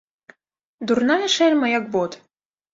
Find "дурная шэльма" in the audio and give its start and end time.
0.93-1.71